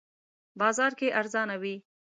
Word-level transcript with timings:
بازار 0.59 0.91
کې 0.99 1.07
ارزانه 1.19 1.55
وی 1.61 1.75